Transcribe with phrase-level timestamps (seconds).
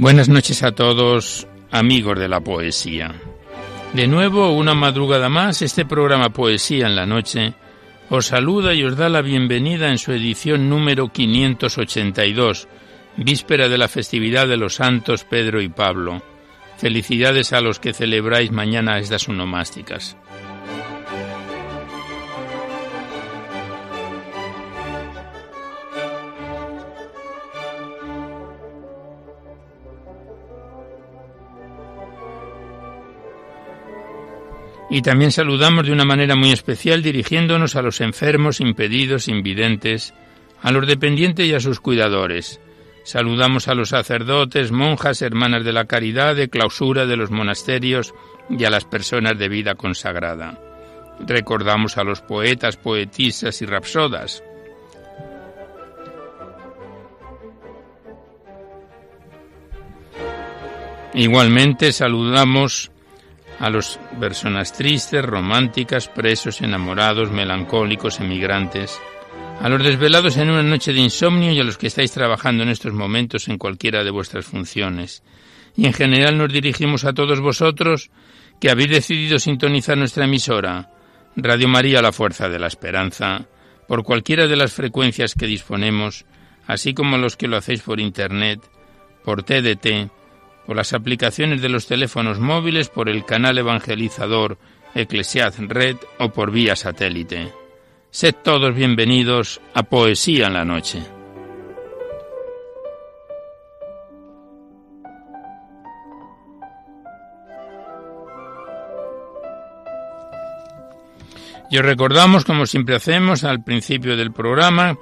[0.00, 3.14] Buenas noches a todos, amigos de la poesía.
[3.92, 7.52] De nuevo, una madrugada más, este programa Poesía en la Noche
[8.08, 12.66] os saluda y os da la bienvenida en su edición número 582,
[13.18, 16.22] víspera de la festividad de los santos Pedro y Pablo.
[16.78, 20.16] Felicidades a los que celebráis mañana estas onomásticas.
[34.90, 40.12] Y también saludamos de una manera muy especial dirigiéndonos a los enfermos, impedidos, invidentes,
[40.60, 42.60] a los dependientes y a sus cuidadores.
[43.04, 48.12] Saludamos a los sacerdotes, monjas, hermanas de la caridad, de clausura de los monasterios
[48.50, 50.58] y a las personas de vida consagrada.
[51.20, 54.42] Recordamos a los poetas, poetisas y rapsodas.
[61.14, 62.90] Igualmente saludamos
[63.60, 68.98] a las personas tristes, románticas, presos, enamorados, melancólicos, emigrantes,
[69.60, 72.70] a los desvelados en una noche de insomnio y a los que estáis trabajando en
[72.70, 75.22] estos momentos en cualquiera de vuestras funciones.
[75.76, 78.10] Y en general nos dirigimos a todos vosotros
[78.58, 80.90] que habéis decidido sintonizar nuestra emisora,
[81.36, 83.46] Radio María La Fuerza de la Esperanza,
[83.86, 86.24] por cualquiera de las frecuencias que disponemos,
[86.66, 88.60] así como los que lo hacéis por Internet,
[89.22, 90.10] por TDT,
[90.66, 94.58] por las aplicaciones de los teléfonos móviles, por el canal evangelizador
[94.94, 97.52] Eclesiad Red o por vía satélite.
[98.10, 101.00] Sed todos bienvenidos a Poesía en la Noche.
[111.70, 114.98] Y os recordamos, como siempre hacemos al principio del programa,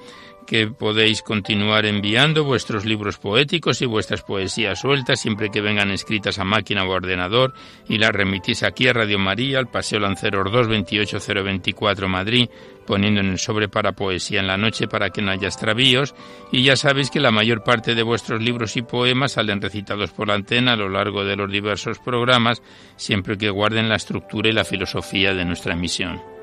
[0.49, 6.39] que podéis continuar enviando vuestros libros poéticos y vuestras poesías sueltas siempre que vengan escritas
[6.39, 7.53] a máquina o ordenador
[7.87, 12.49] y las remitís aquí a Radio María, al Paseo Lanceros 2 28024 Madrid,
[12.87, 16.15] poniendo en el sobre para poesía en la noche para que no haya extravíos
[16.51, 20.29] y ya sabéis que la mayor parte de vuestros libros y poemas salen recitados por
[20.29, 22.63] la antena a lo largo de los diversos programas
[22.97, 26.38] siempre que guarden la estructura y la filosofía de nuestra emisión.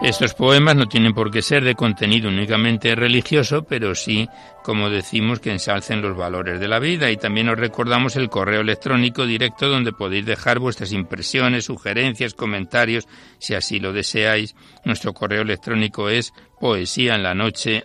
[0.00, 4.28] Estos poemas no tienen por qué ser de contenido únicamente religioso, pero sí,
[4.62, 7.10] como decimos, que ensalcen los valores de la vida.
[7.10, 13.08] Y también os recordamos el correo electrónico directo donde podéis dejar vuestras impresiones, sugerencias, comentarios,
[13.38, 14.54] si así lo deseáis.
[14.84, 17.82] Nuestro correo electrónico es poesía en la noche.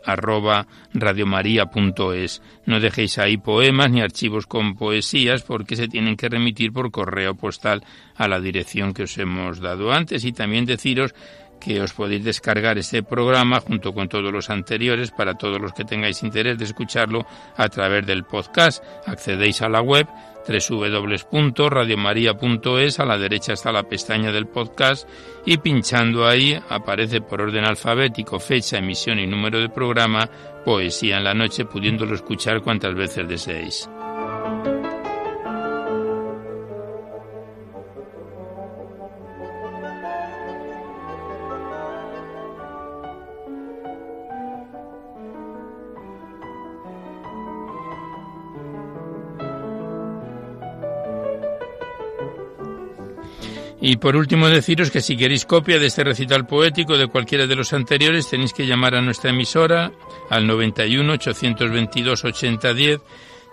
[2.65, 7.33] No dejéis ahí poemas ni archivos con poesías porque se tienen que remitir por correo
[7.33, 7.83] postal
[8.15, 10.23] a la dirección que os hemos dado antes.
[10.25, 11.15] Y también deciros
[11.63, 15.85] que os podéis descargar este programa junto con todos los anteriores para todos los que
[15.85, 17.25] tengáis interés de escucharlo
[17.55, 18.83] a través del podcast.
[19.07, 20.07] Accedéis a la web
[20.45, 25.07] www.radiomaria.es, a la derecha está la pestaña del podcast
[25.45, 30.29] y pinchando ahí aparece por orden alfabético fecha, emisión y número de programa,
[30.65, 33.89] poesía en la noche, pudiéndolo escuchar cuantas veces deseéis.
[53.85, 57.57] Y por último deciros que si queréis copia de este recital poético de cualquiera de
[57.57, 59.91] los anteriores tenéis que llamar a nuestra emisora
[60.29, 63.01] al 91 822 8010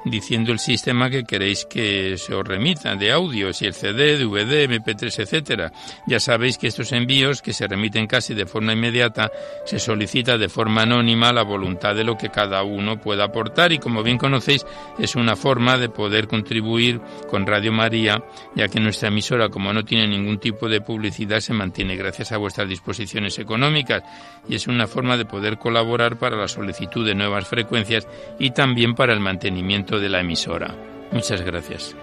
[0.05, 4.69] diciendo el sistema que queréis que se os remita de audio, si el CD, DVD,
[4.69, 5.73] MP3, etcétera.
[6.06, 9.31] Ya sabéis que estos envíos, que se remiten casi de forma inmediata,
[9.64, 13.79] se solicita de forma anónima la voluntad de lo que cada uno pueda aportar y
[13.79, 14.67] como bien conocéis
[14.99, 18.23] es una forma de poder contribuir con Radio María,
[18.55, 22.38] ya que nuestra emisora, como no tiene ningún tipo de publicidad, se mantiene gracias a
[22.38, 24.02] vuestras disposiciones económicas
[24.49, 28.06] y es una forma de poder colaborar para la solicitud de nuevas frecuencias
[28.38, 30.75] y también para el mantenimiento de la emisora.
[31.10, 31.96] Muchas gracias.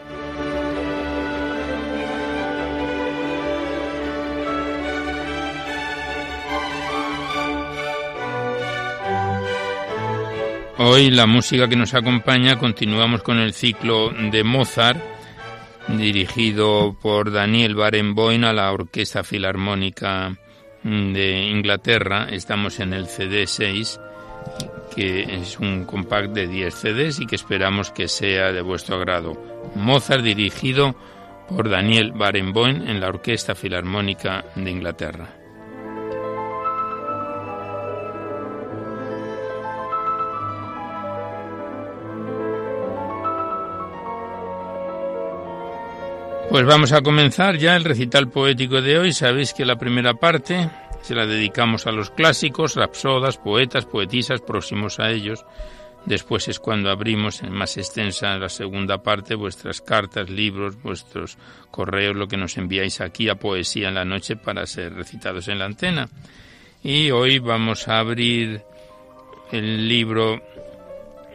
[10.80, 15.00] Hoy la música que nos acompaña continuamos con el ciclo de Mozart
[15.88, 20.38] dirigido por Daniel Barenboim a la Orquesta Filarmónica
[20.84, 22.28] de Inglaterra.
[22.30, 24.00] Estamos en el CD 6
[24.98, 29.40] que es un compact de 10 CDs y que esperamos que sea de vuestro agrado.
[29.76, 30.96] Mozart dirigido
[31.48, 35.30] por Daniel Barenboim en la Orquesta Filarmónica de Inglaterra.
[46.50, 49.14] Pues vamos a comenzar ya el recital poético de hoy.
[49.14, 50.68] Sabéis que la primera parte
[51.08, 55.46] se la dedicamos a los clásicos, rapsodas, poetas, poetisas próximos a ellos.
[56.06, 61.38] Después es cuando abrimos en más extensa la segunda parte vuestras cartas, libros, vuestros
[61.72, 65.60] correos, lo que nos enviáis aquí a Poesía en la Noche para ser recitados en
[65.60, 66.10] la antena.
[66.84, 68.62] Y hoy vamos a abrir
[69.54, 70.42] el libro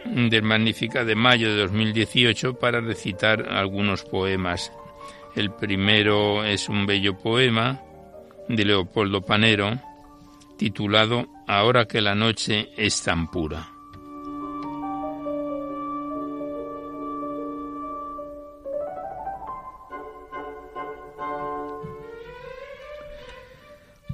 [0.05, 4.71] del Magnífica de mayo de 2018 para recitar algunos poemas
[5.35, 7.81] el primero es un bello poema
[8.57, 9.81] de Leopoldo Panero
[10.59, 13.69] titulado Ahora que la noche es tan pura.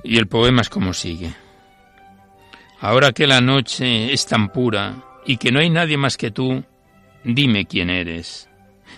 [0.04, 1.34] Y el poema es como sigue.
[2.80, 6.64] Ahora que la noche es tan pura y que no hay nadie más que tú,
[7.24, 8.48] dime quién eres.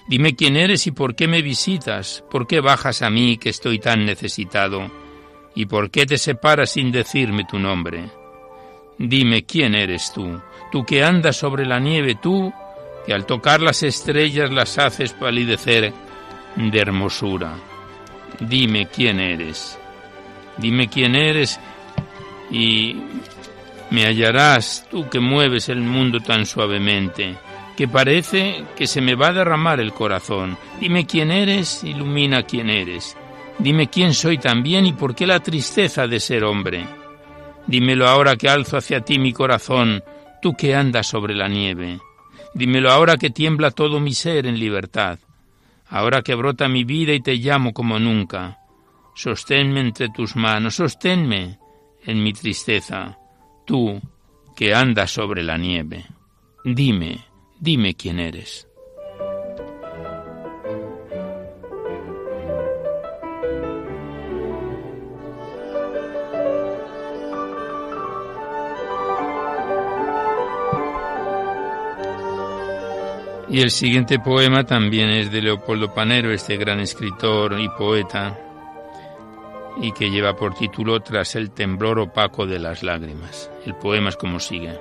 [0.06, 3.78] Dime quién eres y por qué me visitas, por qué bajas a mí que estoy
[3.78, 5.00] tan necesitado,
[5.55, 8.11] y por qué te separas sin decirme tu nombre.
[8.99, 12.52] Dime quién eres tú, tú que andas sobre la nieve, tú
[13.06, 15.93] que al tocar las estrellas las haces palidecer
[16.56, 17.55] de hermosura.
[18.41, 19.79] Dime quién eres,
[20.58, 21.58] dime quién eres
[22.50, 22.97] y
[23.91, 27.37] me hallarás tú que mueves el mundo tan suavemente
[27.81, 30.58] que parece que se me va a derramar el corazón.
[30.79, 33.17] Dime quién eres, ilumina quién eres.
[33.62, 36.86] Dime quién soy también y por qué la tristeza de ser hombre.
[37.66, 40.02] Dímelo ahora que alzo hacia ti mi corazón,
[40.40, 42.00] tú que andas sobre la nieve.
[42.54, 45.18] Dímelo ahora que tiembla todo mi ser en libertad.
[45.88, 48.58] Ahora que brota mi vida y te llamo como nunca.
[49.14, 51.58] Sosténme entre tus manos, sosténme
[52.04, 53.18] en mi tristeza,
[53.66, 54.00] tú
[54.56, 56.06] que andas sobre la nieve.
[56.64, 57.30] Dime,
[57.60, 58.69] Dime quién eres.
[73.50, 78.38] Y el siguiente poema también es de Leopoldo Panero, este gran escritor y poeta,
[79.82, 83.50] y que lleva por título Tras el temblor opaco de las lágrimas.
[83.66, 84.78] El poema es como sigue.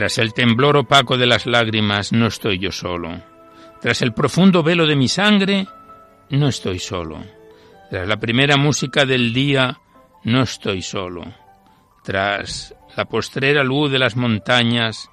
[0.00, 3.20] Tras el temblor opaco de las lágrimas no estoy yo solo.
[3.82, 5.66] Tras el profundo velo de mi sangre
[6.30, 7.18] no estoy solo.
[7.90, 9.78] Tras la primera música del día
[10.24, 11.24] no estoy solo.
[12.02, 15.10] Tras la postrera luz de las montañas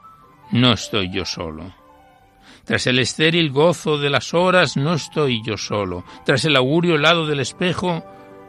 [0.51, 1.75] no estoy yo solo.
[2.63, 6.05] Tras el estéril gozo de las horas no estoy yo solo.
[6.25, 8.05] Tras el augurio helado del espejo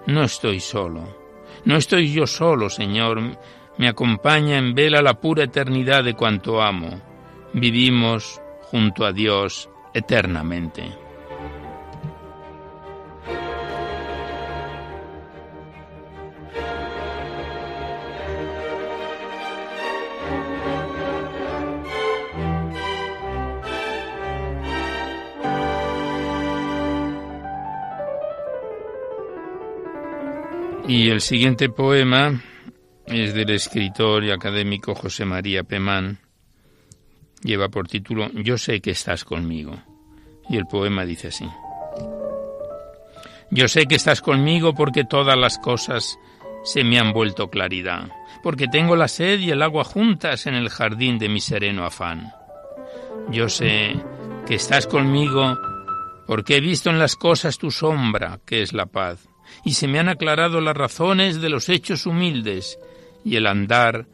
[0.07, 1.19] no estoy solo.
[1.65, 3.37] No estoy yo solo, Señor
[3.79, 7.01] me acompaña en vela la pura eternidad de cuanto amo.
[7.53, 10.93] Vivimos junto a Dios eternamente.
[30.89, 32.41] Y el siguiente poema
[33.11, 36.19] es del escritor y académico José María Pemán.
[37.43, 39.79] Lleva por título Yo sé que estás conmigo.
[40.51, 41.47] Y el poema dice así.
[43.51, 46.19] Yo sé que estás conmigo porque todas las cosas
[46.65, 48.11] se me han vuelto claridad,
[48.43, 52.33] porque tengo la sed y el agua juntas en el jardín de mi sereno afán.
[53.31, 53.97] Yo sé
[54.47, 55.57] que estás conmigo
[56.27, 59.29] porque he visto en las cosas tu sombra, que es la paz,
[59.65, 62.79] y se me han aclarado las razones de los hechos humildes
[63.29, 64.07] y el andar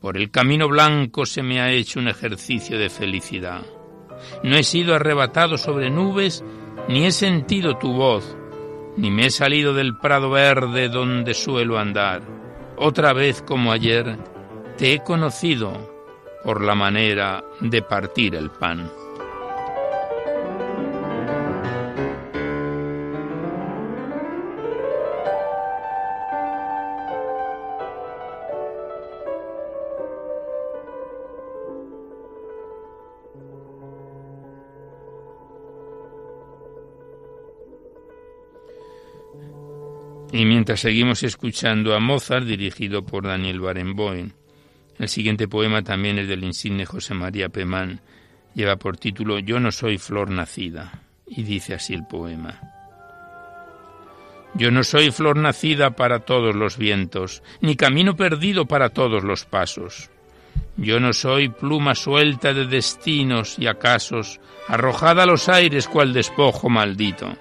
[0.00, 3.62] Por el camino blanco se me ha hecho un ejercicio de felicidad.
[4.42, 6.44] No he sido arrebatado sobre nubes,
[6.88, 8.36] ni he sentido tu voz,
[8.96, 12.22] ni me he salido del prado verde donde suelo andar.
[12.76, 14.18] Otra vez como ayer,
[14.76, 15.72] te he conocido
[16.44, 18.90] por la manera de partir el pan.
[40.36, 44.32] Y mientras seguimos escuchando a Mozart, dirigido por Daniel Barenboim,
[44.98, 48.02] el siguiente poema también es del insigne José María Pemán,
[48.52, 52.60] lleva por título Yo no soy flor nacida, y dice así el poema.
[54.52, 59.46] Yo no soy flor nacida para todos los vientos, ni camino perdido para todos los
[59.46, 60.10] pasos.
[60.76, 64.38] Yo no soy pluma suelta de destinos y acasos,
[64.68, 67.34] arrojada a los aires cual despojo maldito.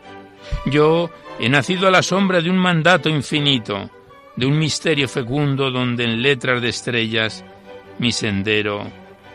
[0.66, 3.90] Yo He nacido a la sombra de un mandato infinito,
[4.38, 7.44] de un misterio fecundo donde en letras de estrellas
[8.00, 8.90] mi sendero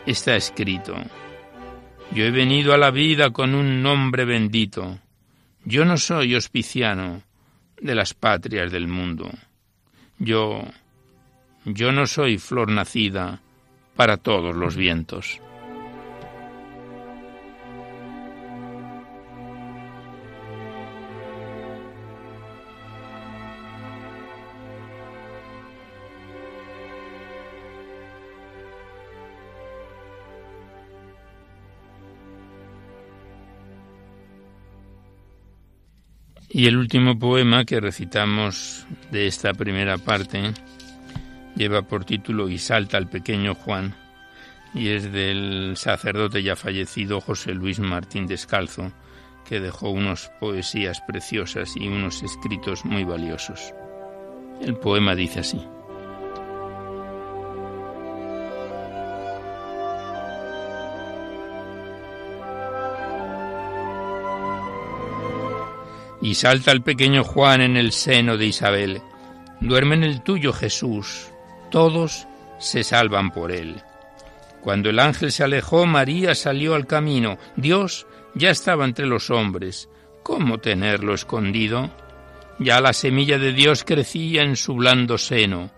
[0.05, 0.95] está escrito.
[2.11, 4.99] Yo he venido a la vida con un nombre bendito.
[5.63, 7.21] Yo no soy hospiciano
[7.79, 9.29] de las patrias del mundo.
[10.17, 10.63] Yo,
[11.65, 13.41] yo no soy flor nacida
[13.95, 15.39] para todos los vientos.
[36.53, 40.53] Y el último poema que recitamos de esta primera parte
[41.55, 43.95] lleva por título Y salta el pequeño Juan
[44.73, 48.91] y es del sacerdote ya fallecido José Luis Martín Descalzo,
[49.47, 53.73] que dejó unas poesías preciosas y unos escritos muy valiosos.
[54.61, 55.61] El poema dice así.
[66.21, 69.01] Y salta el pequeño Juan en el seno de Isabel.
[69.59, 71.31] Duerme en el tuyo Jesús,
[71.69, 72.27] todos
[72.59, 73.81] se salvan por él.
[74.61, 77.37] Cuando el ángel se alejó, María salió al camino.
[77.55, 79.89] Dios ya estaba entre los hombres.
[80.23, 81.89] ¿Cómo tenerlo escondido?
[82.59, 85.71] Ya la semilla de Dios crecía en su blando seno.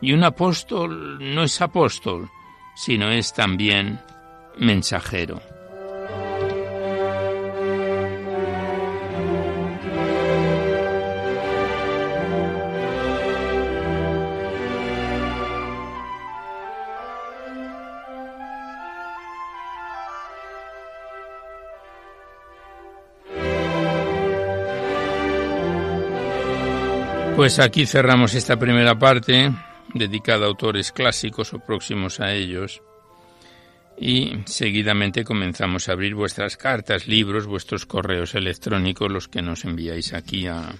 [0.00, 2.30] Y un apóstol no es apóstol,
[2.74, 4.00] sino es también
[4.56, 5.42] mensajero.
[27.44, 29.52] Pues aquí cerramos esta primera parte
[29.92, 32.80] dedicada a autores clásicos o próximos a ellos
[33.98, 40.14] y seguidamente comenzamos a abrir vuestras cartas, libros, vuestros correos electrónicos, los que nos enviáis
[40.14, 40.74] aquí a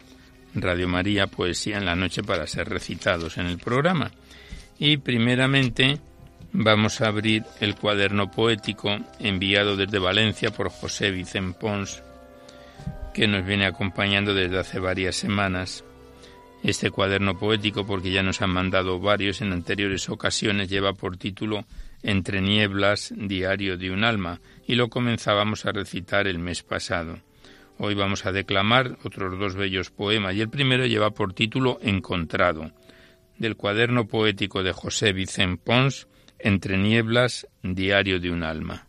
[0.55, 4.11] Radio María Poesía en la noche para ser recitados en el programa.
[4.79, 6.01] Y primeramente
[6.55, 12.03] vamos a abrir el cuaderno poético enviado desde Valencia por José Vicente Pons,
[13.13, 15.85] que nos viene acompañando desde hace varias semanas
[16.65, 21.67] este cuaderno poético, porque ya nos han mandado varios en anteriores ocasiones, lleva por título
[22.03, 27.19] Entre nieblas, diario de un alma, y lo comenzábamos a recitar el mes pasado.
[27.77, 32.73] Hoy vamos a declamar otros dos bellos poemas, y el primero lleva por título Encontrado,
[33.37, 38.87] del cuaderno poético de José Vicente Pons, Entre nieblas, diario de un alma.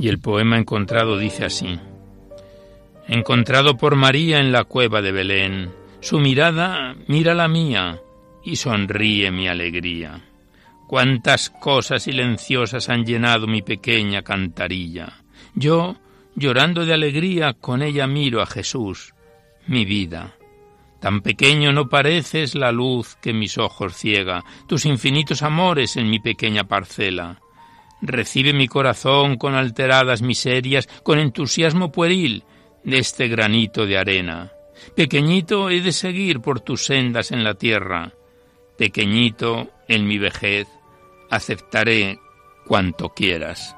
[0.00, 1.78] Y el poema encontrado dice así.
[3.06, 8.00] Encontrado por María en la cueva de Belén, su mirada mira la mía
[8.42, 10.22] y sonríe mi alegría.
[10.88, 15.22] Cuántas cosas silenciosas han llenado mi pequeña cantarilla.
[15.54, 15.96] Yo,
[16.34, 19.14] llorando de alegría, con ella miro a Jesús,
[19.66, 20.34] mi vida.
[20.98, 26.20] Tan pequeño no pareces la luz que mis ojos ciega, tus infinitos amores en mi
[26.20, 27.38] pequeña parcela.
[28.02, 32.44] Recibe mi corazón con alteradas miserias, con entusiasmo pueril
[32.84, 34.52] de este granito de arena.
[34.94, 38.12] Pequeñito he de seguir por tus sendas en la tierra.
[38.78, 40.66] Pequeñito en mi vejez
[41.30, 42.18] aceptaré
[42.66, 43.76] cuanto quieras.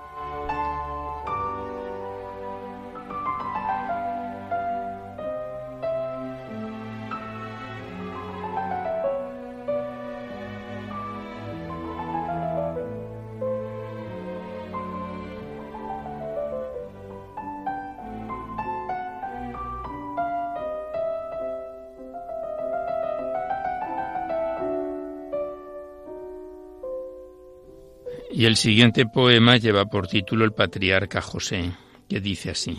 [28.42, 31.70] Y el siguiente poema lleva por título El patriarca José,
[32.08, 32.76] que dice así.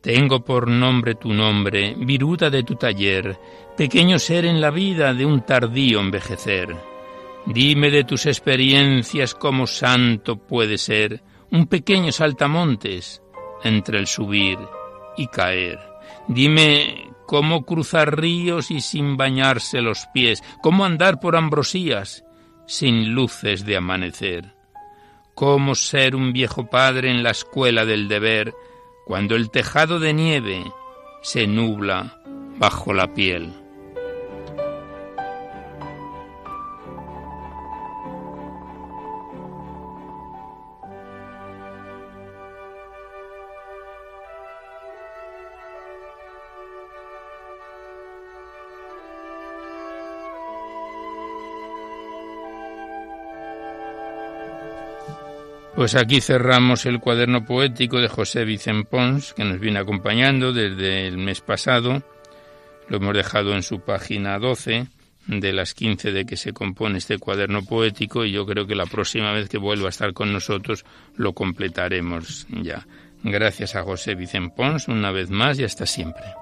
[0.00, 3.38] Tengo por nombre tu nombre, viruta de tu taller,
[3.76, 6.74] pequeño ser en la vida de un tardío envejecer.
[7.44, 13.22] Dime de tus experiencias cómo santo puede ser un pequeño saltamontes
[13.64, 14.56] entre el subir
[15.18, 15.80] y caer.
[16.28, 22.24] Dime cómo cruzar ríos y sin bañarse los pies, cómo andar por ambrosías
[22.66, 24.61] sin luces de amanecer.
[25.34, 28.54] Cómo ser un viejo padre en la escuela del deber
[29.06, 30.64] cuando el tejado de nieve
[31.22, 32.20] se nubla
[32.58, 33.61] bajo la piel.
[55.82, 61.08] Pues aquí cerramos el cuaderno poético de José Vicente Pons, que nos viene acompañando desde
[61.08, 62.04] el mes pasado.
[62.86, 64.86] Lo hemos dejado en su página 12
[65.26, 68.86] de las 15 de que se compone este cuaderno poético y yo creo que la
[68.86, 70.84] próxima vez que vuelva a estar con nosotros
[71.16, 72.86] lo completaremos ya.
[73.24, 76.41] Gracias a José Vicente Pons una vez más y hasta siempre.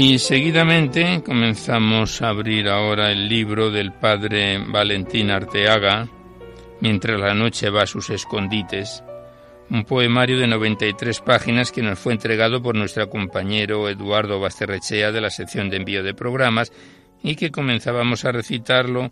[0.00, 6.06] Y seguidamente comenzamos a abrir ahora el libro del padre Valentín Arteaga,
[6.80, 9.02] mientras la noche va a sus escondites,
[9.70, 15.20] un poemario de 93 páginas que nos fue entregado por nuestro compañero Eduardo Basterrechea de
[15.20, 16.72] la sección de envío de programas
[17.20, 19.10] y que comenzábamos a recitarlo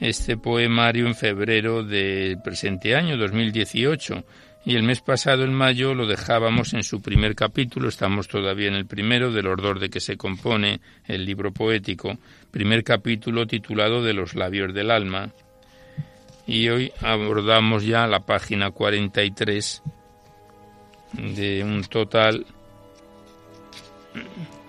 [0.00, 4.24] este poemario en febrero del presente año 2018
[4.66, 8.74] y el mes pasado, en mayo, lo dejábamos en su primer capítulo, estamos todavía en
[8.74, 12.16] el primero, del orden de que se compone el libro poético,
[12.50, 15.30] primer capítulo titulado De los labios del alma.
[16.46, 19.82] Y hoy abordamos ya la página 43
[21.12, 22.46] de un total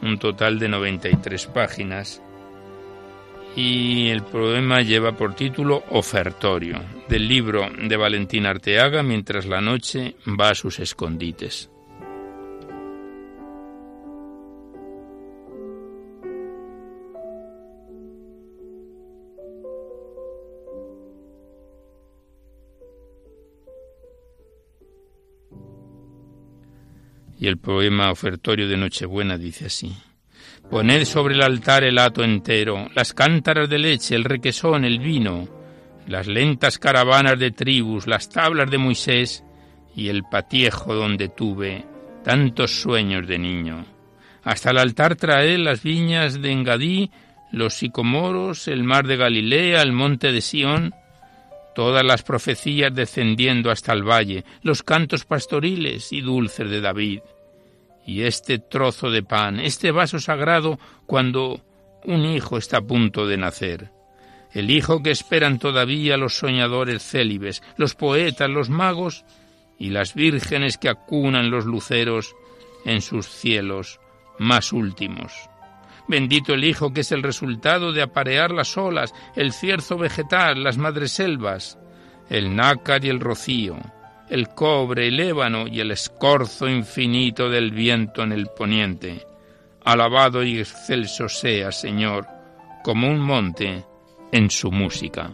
[0.02, 2.22] un total de 93 páginas
[3.56, 10.16] y el poema lleva por título Ofertorio, del libro de Valentín Arteaga mientras la noche
[10.40, 11.70] va a sus escondites.
[27.38, 29.96] Y el poema ofertorio de Nochebuena dice así.
[30.70, 35.48] Poned sobre el altar el hato entero, las cántaras de leche, el requesón, el vino,
[36.08, 39.44] las lentas caravanas de tribus, las tablas de Moisés
[39.96, 41.86] y el patiejo donde tuve
[42.24, 43.86] tantos sueños de niño.
[44.44, 47.12] Hasta el altar traed las viñas de Engadí,
[47.52, 50.96] los sicomoros, el mar de Galilea, el monte de Sión,
[51.76, 57.20] todas las profecías descendiendo hasta el valle, los cantos pastoriles y dulces de David
[58.06, 61.62] y este trozo de pan, este vaso sagrado cuando
[62.04, 63.92] un hijo está a punto de nacer.
[64.54, 69.26] El hijo que esperan todavía los soñadores célibes, los poetas, los magos
[69.78, 72.36] y las vírgenes que acunan los luceros
[72.86, 74.00] en sus cielos
[74.38, 75.34] más últimos.
[76.08, 80.78] Bendito el hijo que es el resultado de aparear las olas, el cierzo vegetal, las
[80.78, 81.80] madreselvas,
[82.30, 83.78] el nácar y el rocío,
[84.30, 89.26] el cobre, el ébano y el escorzo infinito del viento en el poniente.
[89.84, 92.28] Alabado y excelso sea, Señor,
[92.84, 93.84] como un monte
[94.32, 95.32] en su música.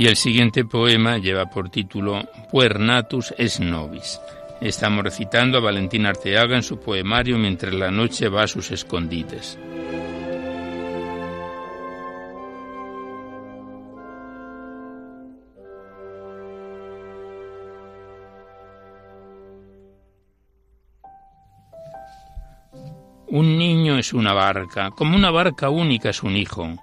[0.00, 4.18] Y el siguiente poema lleva por título Puernatus es nobis.
[4.62, 9.58] Estamos recitando a Valentín Arteaga en su poemario mientras la noche va a sus escondites.
[23.26, 26.74] Un niño es una barca, como una barca única es un hijo.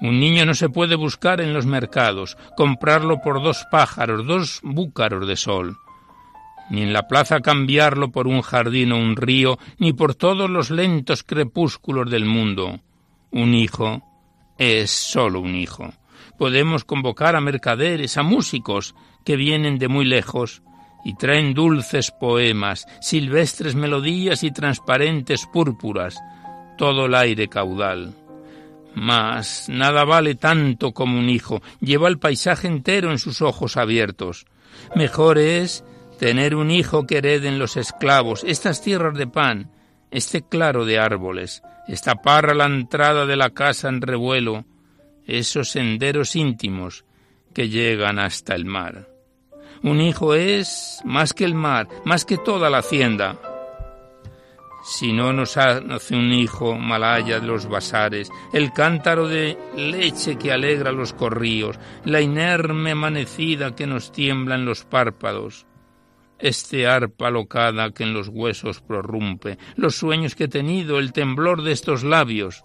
[0.00, 5.26] Un niño no se puede buscar en los mercados, comprarlo por dos pájaros, dos búcaros
[5.28, 5.76] de sol,
[6.70, 10.70] ni en la plaza cambiarlo por un jardín o un río, ni por todos los
[10.70, 12.80] lentos crepúsculos del mundo.
[13.30, 14.02] Un hijo
[14.56, 15.92] es solo un hijo.
[16.38, 20.62] Podemos convocar a mercaderes, a músicos que vienen de muy lejos
[21.04, 26.18] y traen dulces poemas, silvestres melodías y transparentes púrpuras,
[26.78, 28.14] todo el aire caudal.
[28.94, 34.46] Mas nada vale tanto como un hijo, lleva el paisaje entero en sus ojos abiertos.
[34.94, 35.84] Mejor es
[36.18, 39.70] tener un hijo que hereden los esclavos, estas tierras de pan,
[40.10, 44.64] este claro de árboles, esta parra la entrada de la casa en revuelo,
[45.26, 47.04] esos senderos íntimos
[47.54, 49.08] que llegan hasta el mar.
[49.82, 53.38] Un hijo es más que el mar, más que toda la hacienda.
[54.82, 60.52] Si no nos hace un hijo malaya de los basares, el cántaro de leche que
[60.52, 65.66] alegra los corríos, la inerme amanecida que nos tiembla en los párpados,
[66.38, 71.62] este arpa locada que en los huesos prorrumpe, los sueños que he tenido, el temblor
[71.62, 72.64] de estos labios,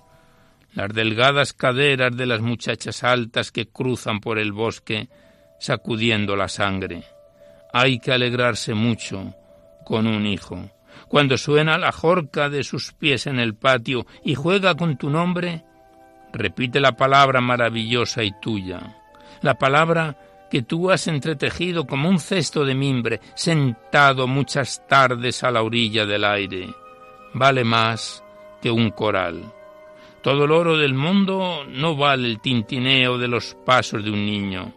[0.74, 5.10] las delgadas caderas de las muchachas altas que cruzan por el bosque,
[5.60, 7.04] sacudiendo la sangre.
[7.74, 9.34] Hay que alegrarse mucho
[9.86, 10.70] con un hijo.
[11.08, 15.64] Cuando suena la jorca de sus pies en el patio y juega con tu nombre,
[16.34, 18.98] repite la palabra maravillosa y tuya,
[19.42, 20.18] la palabra
[20.50, 26.06] que tú has entretejido como un cesto de mimbre, sentado muchas tardes a la orilla
[26.06, 26.70] del aire.
[27.34, 28.24] Vale más
[28.62, 29.52] que un coral.
[30.22, 34.74] Todo el oro del mundo no vale el tintineo de los pasos de un niño.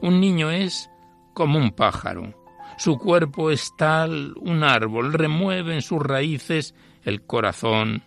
[0.00, 0.90] Un niño es
[1.32, 2.43] como un pájaro.
[2.76, 8.02] Su cuerpo es tal un árbol, remueve en sus raíces el corazón,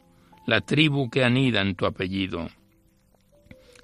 [0.45, 2.49] la tribu que anida en tu apellido.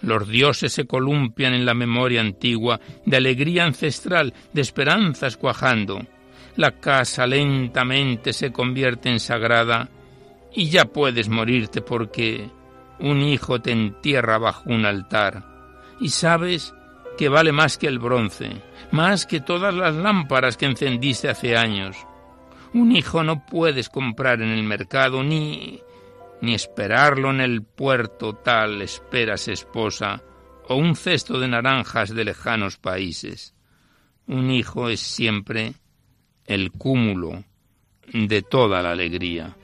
[0.01, 6.05] Los dioses se columpian en la memoria antigua de alegría ancestral, de esperanzas cuajando.
[6.57, 9.89] La casa lentamente se convierte en sagrada
[10.53, 12.49] y ya puedes morirte porque
[12.99, 15.53] un hijo te entierra bajo un altar
[15.99, 16.73] y sabes
[17.17, 21.97] que vale más que el bronce, más que todas las lámparas que encendiste hace años.
[22.73, 25.81] Un hijo no puedes comprar en el mercado ni
[26.43, 30.21] ni esperarlo en el puerto tal esperas esposa
[30.67, 33.55] o un cesto de naranjas de lejanos países.
[34.27, 35.73] Un hijo es siempre
[36.45, 37.45] el cúmulo
[38.11, 39.55] de toda la alegría.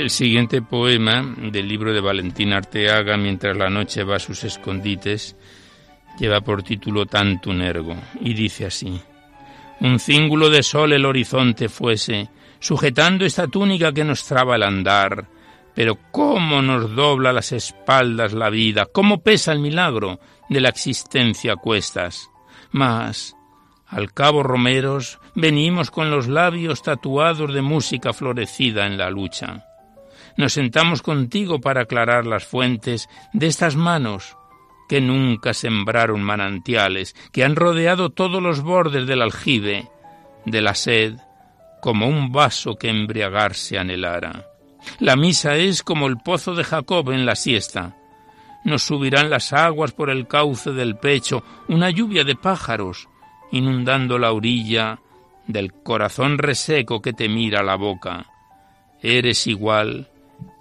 [0.00, 5.36] El siguiente poema del libro de Valentín Arteaga, Mientras la noche va a sus escondites,
[6.18, 8.98] lleva por título Tanto un ergo, y dice así.
[9.80, 15.28] Un cíngulo de sol el horizonte fuese, sujetando esta túnica que nos traba el andar,
[15.74, 21.52] pero cómo nos dobla las espaldas la vida, cómo pesa el milagro de la existencia
[21.52, 22.30] a cuestas.
[22.70, 23.36] Mas,
[23.86, 29.66] al cabo romeros, venimos con los labios tatuados de música florecida en la lucha
[30.40, 34.36] nos sentamos contigo para aclarar las fuentes de estas manos
[34.88, 39.88] que nunca sembraron manantiales, que han rodeado todos los bordes del aljibe,
[40.46, 41.14] de la sed,
[41.82, 44.46] como un vaso que embriagarse anhelara.
[44.98, 47.96] La misa es como el pozo de Jacob en la siesta.
[48.64, 53.08] Nos subirán las aguas por el cauce del pecho, una lluvia de pájaros,
[53.52, 55.00] inundando la orilla
[55.46, 58.26] del corazón reseco que te mira la boca.
[59.02, 60.08] Eres igual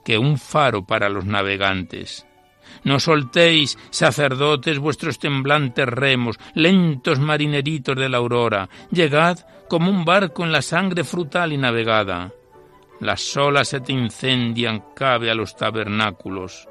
[0.09, 2.25] que un faro para los navegantes.
[2.83, 9.37] No soltéis, sacerdotes, vuestros temblantes remos, lentos marineritos de la aurora, llegad
[9.69, 12.33] como un barco en la sangre frutal y navegada.
[12.99, 16.67] Las olas se te incendian, cabe a los tabernáculos,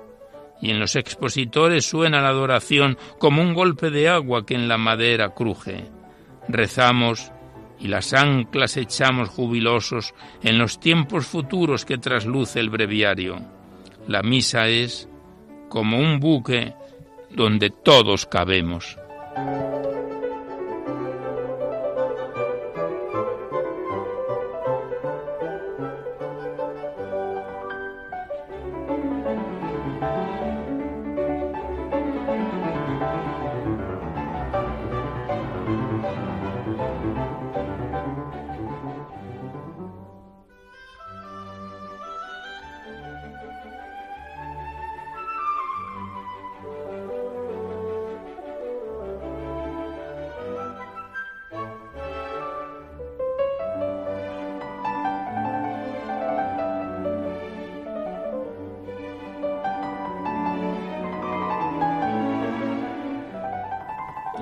[0.60, 4.78] y en los expositores suena la adoración como un golpe de agua que en la
[4.78, 5.88] madera cruje.
[6.48, 7.30] Rezamos
[7.80, 13.40] y las anclas echamos jubilosos en los tiempos futuros que trasluce el breviario.
[14.06, 15.08] La misa es
[15.68, 16.74] como un buque
[17.30, 18.96] donde todos cabemos.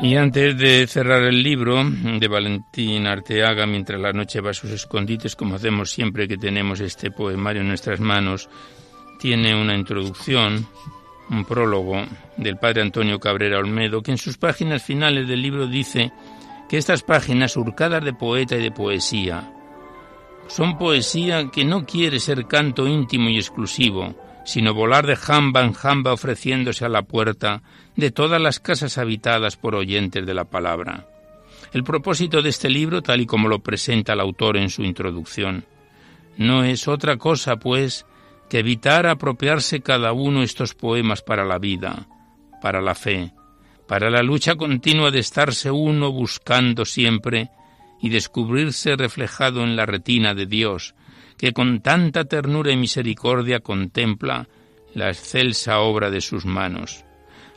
[0.07, 4.71] Y antes de cerrar el libro de Valentín Arteaga, mientras la noche va a sus
[4.71, 8.49] escondites, como hacemos siempre que tenemos este poemario en nuestras manos,
[9.19, 10.64] tiene una introducción,
[11.29, 12.05] un prólogo
[12.37, 16.12] del padre Antonio Cabrera Olmedo, que en sus páginas finales del libro dice
[16.69, 19.51] que estas páginas surcadas de poeta y de poesía
[20.47, 24.14] son poesía que no quiere ser canto íntimo y exclusivo,
[24.47, 27.63] sino volar de jamba en jamba ofreciéndose a la puerta
[27.97, 31.09] de todas las casas habitadas por oyentes de la palabra.
[31.73, 35.65] El propósito de este libro, tal y como lo presenta el autor en su introducción,
[36.39, 38.07] no es otra cosa, pues,
[38.49, 42.07] que evitar apropiarse cada uno estos poemas para la vida,
[42.63, 43.33] para la fe,
[43.89, 47.51] para la lucha continua de estarse uno buscando siempre
[48.01, 50.95] y descubrirse reflejado en la retina de Dios,
[51.38, 54.49] que con tanta ternura y misericordia contempla
[54.94, 57.05] la excelsa obra de sus manos.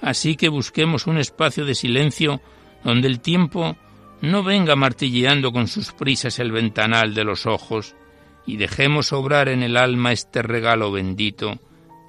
[0.02, 2.42] Así que busquemos un espacio de silencio
[2.84, 3.78] donde el tiempo
[4.22, 7.96] no venga martilleando con sus prisas el ventanal de los ojos
[8.46, 11.60] y dejemos obrar en el alma este regalo bendito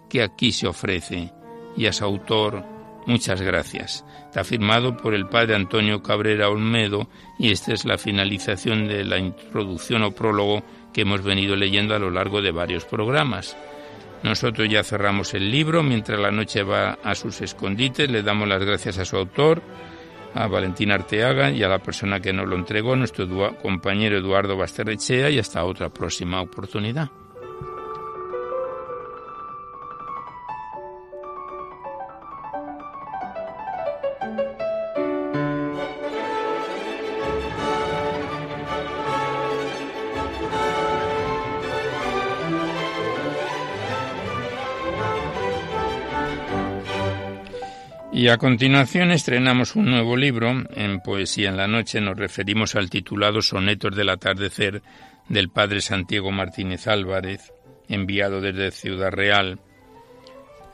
[0.08, 1.32] que aquí se ofrece.
[1.76, 2.64] Y a su autor,
[3.06, 4.04] muchas gracias.
[4.24, 9.18] Está firmado por el padre Antonio Cabrera Olmedo y esta es la finalización de la
[9.18, 13.56] introducción o prólogo que hemos venido leyendo a lo largo de varios programas.
[14.22, 18.62] Nosotros ya cerramos el libro, mientras la noche va a sus escondites, le damos las
[18.62, 19.62] gracias a su autor,
[20.34, 25.30] a Valentín Arteaga y a la persona que nos lo entregó, nuestro compañero Eduardo Basterrechea,
[25.30, 27.10] y hasta otra próxima oportunidad.
[48.20, 50.52] Y a continuación estrenamos un nuevo libro.
[50.74, 54.82] En Poesía en la Noche nos referimos al titulado Sonetos del Atardecer
[55.30, 57.50] del padre Santiago Martínez Álvarez,
[57.88, 59.58] enviado desde Ciudad Real.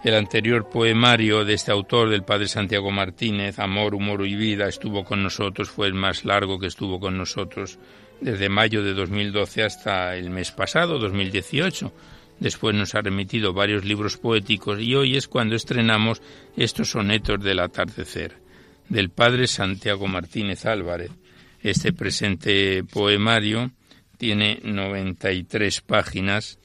[0.02, 5.04] El anterior poemario de este autor, del padre Santiago Martínez, Amor, Humor y Vida, estuvo
[5.04, 7.78] con nosotros, fue el más largo que estuvo con nosotros
[8.20, 11.92] desde mayo de 2012 hasta el mes pasado, 2018
[12.40, 16.20] Después nos ha remitido varios libros poéticos y hoy es cuando estrenamos
[16.56, 18.46] estos sonetos del atardecer
[18.88, 21.10] del padre Santiago Martínez Álvarez.
[21.62, 23.72] Este presente poemario
[24.18, 26.58] tiene 93 páginas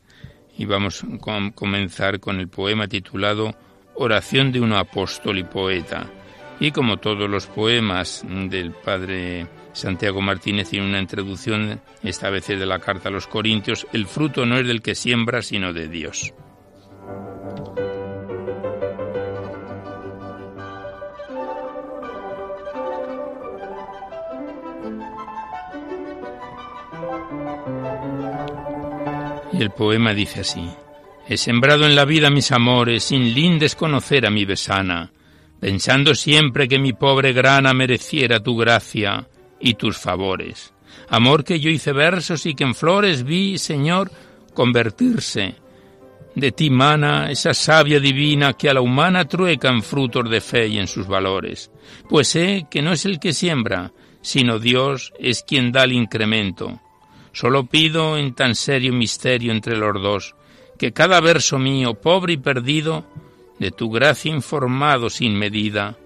[0.57, 3.55] y vamos a comenzar con el poema titulado
[3.95, 6.09] Oración de un apóstol y poeta.
[6.59, 12.65] Y como todos los poemas del padre Santiago Martínez tiene una introducción, esta vez de
[12.65, 16.33] la carta a los Corintios, el fruto no es del que siembra, sino de Dios.
[29.53, 30.69] Y el poema dice así,
[31.27, 35.11] He sembrado en la vida mis amores, sin lindes conocer a mi besana,
[35.59, 39.27] pensando siempre que mi pobre grana mereciera tu gracia,
[39.61, 40.73] y tus favores.
[41.09, 44.11] Amor que yo hice versos y que en flores vi, Señor,
[44.53, 45.55] convertirse.
[46.35, 50.67] De ti mana esa savia divina que a la humana trueca en frutos de fe
[50.67, 51.71] y en sus valores.
[52.09, 56.79] Pues sé que no es el que siembra, sino Dios es quien da el incremento.
[57.33, 60.35] Solo pido en tan serio misterio entre los dos,
[60.77, 63.05] que cada verso mío, pobre y perdido,
[63.59, 65.97] de tu gracia informado sin medida,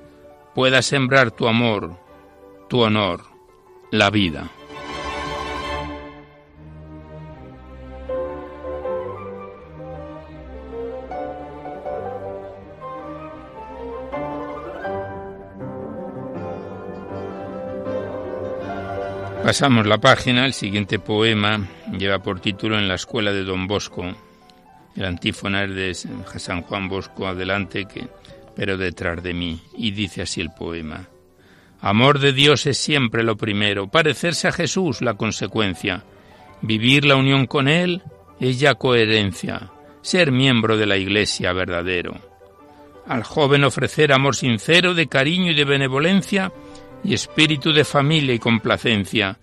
[0.53, 1.97] pueda sembrar tu amor,
[2.67, 3.34] tu honor
[3.95, 4.49] la vida.
[19.43, 21.65] Pasamos la página, el siguiente poema
[21.97, 24.03] lleva por título En la escuela de Don Bosco.
[24.95, 25.93] El antífona es de
[26.39, 28.07] San Juan Bosco, adelante, que,
[28.55, 29.61] pero detrás de mí.
[29.77, 31.07] Y dice así el poema.
[31.85, 36.03] Amor de Dios es siempre lo primero, parecerse a Jesús la consecuencia.
[36.63, 38.01] Vivir la unión con Él
[38.39, 39.71] es ya coherencia,
[40.01, 42.15] ser miembro de la Iglesia verdadero.
[43.05, 46.51] Al joven ofrecer amor sincero de cariño y de benevolencia
[47.03, 49.37] y espíritu de familia y complacencia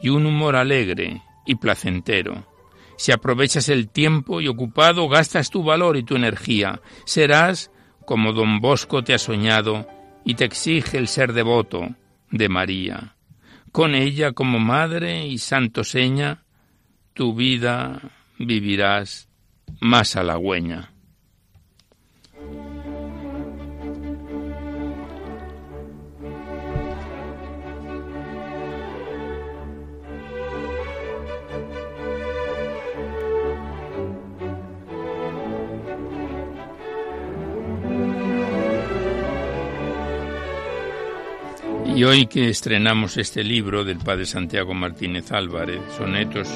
[0.00, 2.46] y un humor alegre y placentero.
[2.98, 7.72] Si aprovechas el tiempo y ocupado gastas tu valor y tu energía, serás,
[8.04, 9.88] como don Bosco te ha soñado,
[10.24, 11.94] y te exige el ser devoto
[12.30, 13.16] de María.
[13.72, 16.42] Con ella como madre y santo seña,
[17.14, 18.00] tu vida
[18.38, 19.28] vivirás
[19.80, 20.92] más halagüeña.
[42.00, 46.48] Y hoy que estrenamos este libro del padre Santiago Martínez Álvarez, Sonetos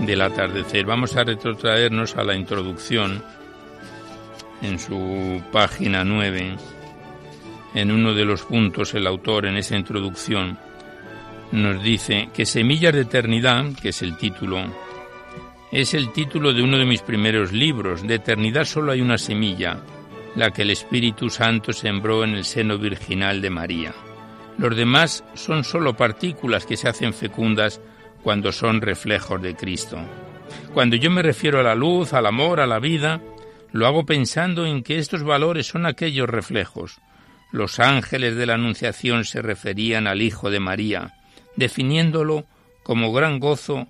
[0.00, 3.22] del Atardecer, vamos a retrotraernos a la introducción
[4.60, 6.56] en su página 9.
[7.76, 10.58] En uno de los puntos el autor en esa introducción
[11.52, 14.64] nos dice que Semillas de Eternidad, que es el título,
[15.70, 18.04] es el título de uno de mis primeros libros.
[18.04, 19.78] De eternidad solo hay una semilla,
[20.34, 23.94] la que el Espíritu Santo sembró en el seno virginal de María.
[24.58, 27.80] Los demás son solo partículas que se hacen fecundas
[28.22, 29.98] cuando son reflejos de Cristo.
[30.74, 33.20] Cuando yo me refiero a la luz, al amor, a la vida,
[33.72, 37.00] lo hago pensando en que estos valores son aquellos reflejos.
[37.50, 41.14] Los ángeles de la Anunciación se referían al Hijo de María,
[41.56, 42.46] definiéndolo
[42.82, 43.88] como gran gozo,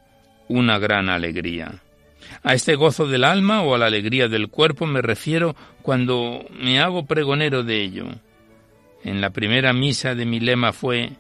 [0.48, 1.82] una gran alegría.
[2.42, 6.80] A este gozo del alma o a la alegría del cuerpo me refiero cuando me
[6.80, 8.06] hago pregonero de ello.
[9.04, 11.10] En la primera misa de mi lema fue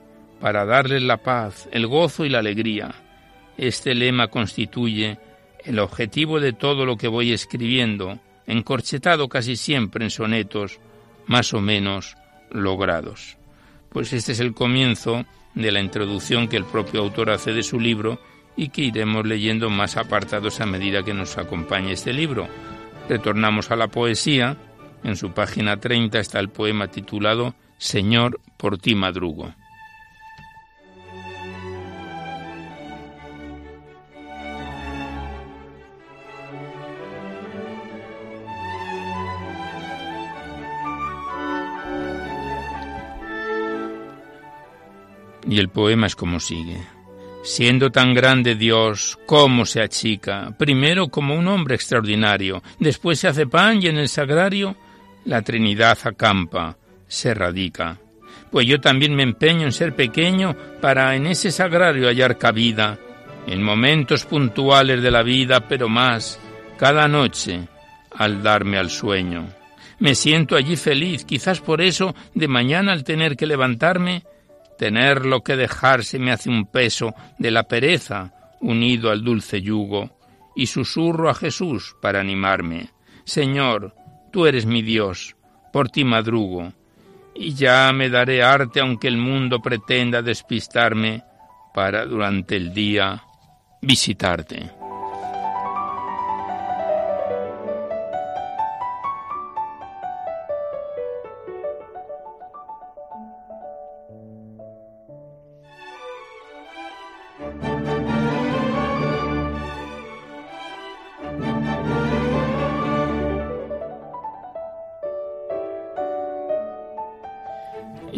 [0.40, 2.94] para darles la paz, el gozo y la alegría.
[3.56, 5.18] Este lema constituye
[5.64, 10.80] el objetivo de todo lo que voy escribiendo, encorchetado casi siempre en sonetos
[11.26, 12.16] más o menos
[12.50, 13.36] logrados.
[13.88, 17.78] Pues este es el comienzo de la introducción que el propio autor hace de su
[17.78, 18.20] libro
[18.56, 22.48] y que iremos leyendo más apartados a medida que nos acompañe este libro.
[23.08, 24.56] Retornamos a la poesía.
[25.04, 29.52] En su página 30 está el poema titulado Señor, por ti madrugo.
[45.48, 46.80] Y el poema es como sigue.
[47.42, 50.56] Siendo tan grande Dios, ¿cómo se achica?
[50.56, 54.76] Primero como un hombre extraordinario, después se hace pan y en el sagrario
[55.24, 56.76] la Trinidad acampa
[57.12, 57.98] se radica.
[58.50, 62.98] Pues yo también me empeño en ser pequeño para en ese sagrario hallar cabida,
[63.46, 66.40] en momentos puntuales de la vida, pero más,
[66.78, 67.68] cada noche,
[68.16, 69.46] al darme al sueño.
[69.98, 74.24] Me siento allí feliz, quizás por eso, de mañana al tener que levantarme,
[74.78, 80.18] tener lo que dejarse me hace un peso de la pereza unido al dulce yugo,
[80.56, 82.90] y susurro a Jesús para animarme.
[83.24, 83.94] Señor,
[84.32, 85.36] tú eres mi Dios,
[85.72, 86.72] por ti madrugo,
[87.34, 91.22] y ya me daré arte aunque el mundo pretenda despistarme
[91.74, 93.22] para durante el día
[93.80, 94.81] visitarte.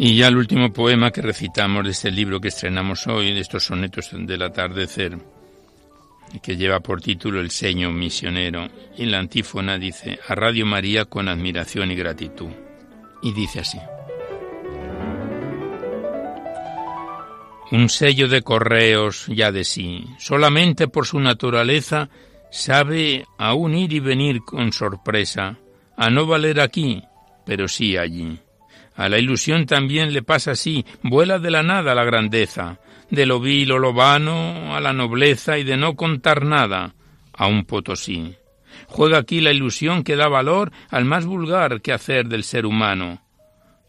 [0.05, 3.65] Y ya el último poema que recitamos de este libro que estrenamos hoy, de estos
[3.65, 5.17] sonetos del atardecer,
[6.43, 8.67] que lleva por título El seño misionero.
[8.99, 12.51] Y la antífona dice, a Radio María con admiración y gratitud.
[13.23, 13.79] Y dice así.
[17.71, 22.09] Un sello de correos ya de sí, solamente por su naturaleza,
[22.51, 25.57] sabe aún ir y venir con sorpresa,
[25.97, 27.01] a no valer aquí,
[27.43, 28.37] pero sí allí.
[28.95, 32.79] A la ilusión también le pasa así, vuela de la nada la grandeza,
[33.09, 36.95] de lo vil o lo vano a la nobleza y de no contar nada
[37.33, 38.35] a un potosí.
[38.87, 43.21] Juega aquí la ilusión que da valor al más vulgar quehacer del ser humano.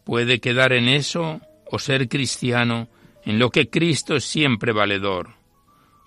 [0.04, 1.40] Puede quedar en eso
[1.70, 2.88] o ser cristiano,
[3.24, 5.30] en lo que Cristo es siempre valedor.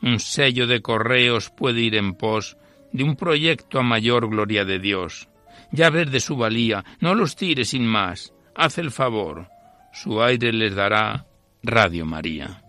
[0.02, 2.58] Un sello de correos puede ir en pos
[2.94, 5.28] de un proyecto a mayor gloria de Dios.
[5.72, 9.48] Ya ver de su valía, no los tire sin más, haz el favor,
[9.94, 11.26] su aire les dará
[11.64, 12.62] Radio María.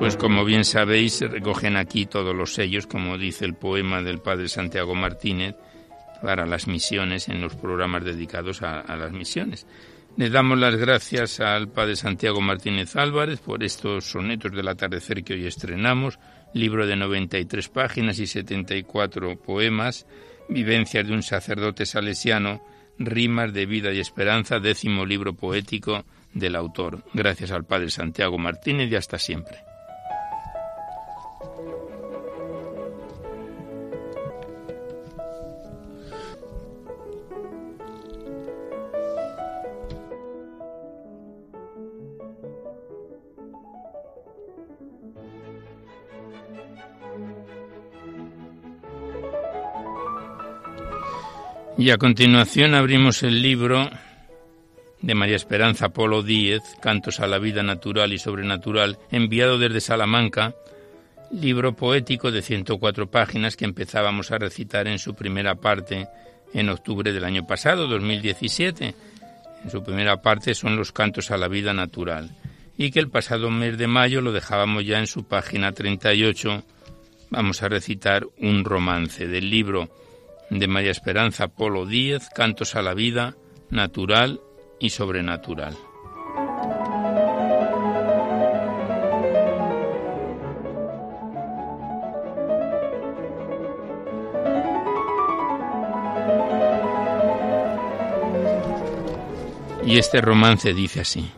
[0.00, 4.18] Pues como bien sabéis, se recogen aquí todos los sellos, como dice el poema del
[4.18, 5.54] padre Santiago Martínez,
[6.20, 9.68] para las misiones, en los programas dedicados a, a las misiones.
[10.18, 15.34] Le damos las gracias al padre Santiago Martínez Álvarez por estos sonetos del atardecer que
[15.34, 16.18] hoy estrenamos,
[16.52, 20.08] libro de 93 páginas y 74 poemas,
[20.48, 22.60] Vivencias de un sacerdote salesiano,
[22.98, 26.04] Rimas de vida y esperanza, décimo libro poético
[26.34, 27.04] del autor.
[27.14, 29.67] Gracias al padre Santiago Martínez y hasta siempre.
[51.78, 53.88] Y a continuación abrimos el libro
[55.00, 60.56] de María Esperanza Polo Díez, Cantos a la vida natural y sobrenatural, enviado desde Salamanca,
[61.30, 66.08] libro poético de 104 páginas que empezábamos a recitar en su primera parte
[66.52, 68.94] en octubre del año pasado, 2017.
[69.62, 72.28] En su primera parte son los cantos a la vida natural
[72.76, 76.64] y que el pasado mes de mayo lo dejábamos ya en su página 38.
[77.30, 79.88] Vamos a recitar un romance del libro
[80.50, 83.36] de María Esperanza Polo Díez, Cantos a la Vida,
[83.70, 84.40] Natural
[84.78, 85.76] y Sobrenatural.
[99.84, 101.30] Y este romance dice así.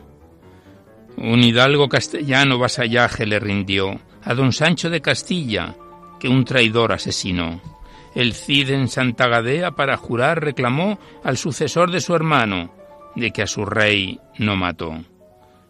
[1.15, 5.75] Un hidalgo castellano vasallaje le rindió a don Sancho de Castilla,
[6.19, 7.61] que un traidor asesinó
[8.13, 12.73] el Cid en Santa Gadea para jurar reclamó al sucesor de su hermano
[13.15, 14.99] de que a su rey no mató.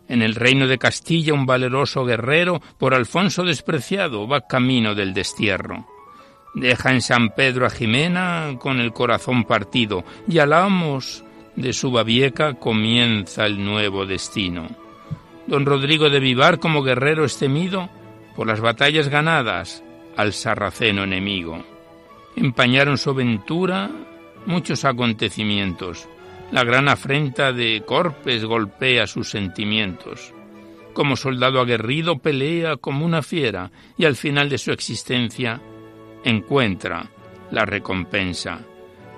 [0.07, 5.87] En el reino de Castilla un valeroso guerrero por Alfonso despreciado va camino del destierro.
[6.53, 11.23] Deja en San Pedro a Jimena con el corazón partido y al amos
[11.55, 14.67] de su babieca comienza el nuevo destino.
[15.47, 17.89] Don Rodrigo de Vivar como guerrero es temido
[18.35, 19.83] por las batallas ganadas
[20.17, 21.63] al sarraceno enemigo
[22.35, 23.89] empañaron su aventura
[24.45, 26.07] muchos acontecimientos.
[26.51, 30.33] La gran afrenta de Corpes golpea sus sentimientos.
[30.93, 35.61] Como soldado aguerrido pelea como una fiera y al final de su existencia
[36.25, 37.09] encuentra
[37.51, 38.59] la recompensa.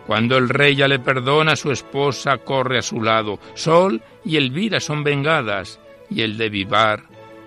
[0.06, 3.40] Cuando el rey ya le perdona, su esposa corre a su lado.
[3.56, 7.04] Sol y Elvira son vengadas y el de Vivar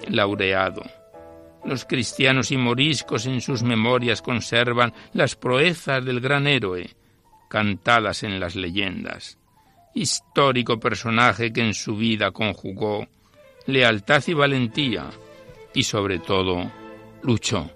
[0.09, 0.83] laureado.
[1.67, 6.89] Los cristianos y moriscos en sus memorias conservan las proezas del gran héroe,
[7.49, 9.37] cantadas en las leyendas.
[9.93, 13.09] Histórico personaje que en su vida conjugó
[13.67, 15.11] lealtad y valentía,
[15.75, 16.71] y sobre todo
[17.23, 17.76] luchó.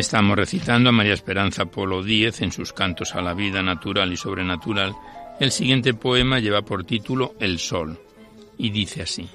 [0.00, 4.16] Estamos recitando a María Esperanza Polo Díez en sus cantos a la vida natural y
[4.16, 4.96] sobrenatural.
[5.38, 8.00] El siguiente poema lleva por título El Sol
[8.56, 9.28] y dice así.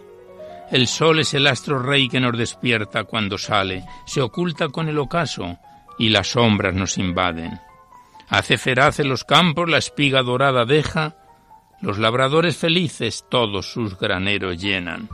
[0.71, 4.97] El sol es el astro rey que nos despierta cuando sale, se oculta con el
[4.97, 5.59] ocaso
[5.99, 7.59] y las sombras nos invaden.
[8.27, 11.15] Hace feraz en los campos, la espiga dorada deja,
[11.79, 15.09] los labradores felices todos sus graneros llenan.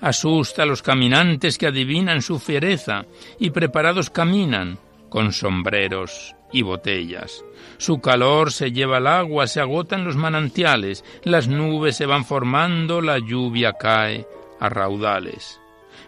[0.00, 3.04] Asusta a los caminantes que adivinan su fiereza
[3.38, 4.78] y preparados caminan,
[5.08, 7.44] con sombreros y botellas.
[7.78, 13.00] Su calor se lleva al agua, se agotan los manantiales, las nubes se van formando,
[13.00, 14.26] la lluvia cae
[14.60, 15.60] a raudales.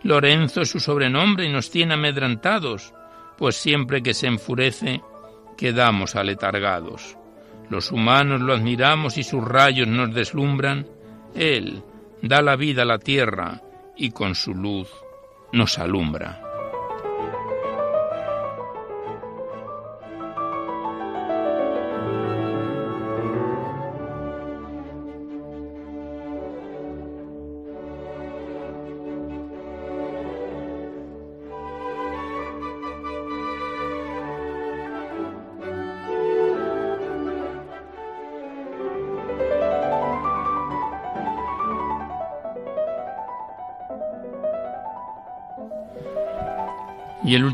[0.03, 2.94] Lorenzo es su sobrenombre y nos tiene amedrantados,
[3.36, 5.03] pues siempre que se enfurece
[5.57, 7.16] quedamos aletargados.
[7.68, 10.86] Los humanos lo admiramos y sus rayos nos deslumbran.
[11.34, 11.82] Él
[12.22, 13.61] da la vida a la tierra
[13.96, 14.88] y con su luz
[15.53, 16.47] nos alumbra.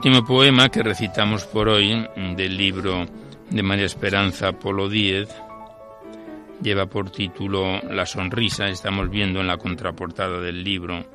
[0.06, 3.06] Último poema que recitamos por hoy del libro
[3.48, 5.30] de María Esperanza Polo Díez
[6.60, 8.68] lleva por título La sonrisa.
[8.68, 11.06] Estamos viendo en la contraportada del libro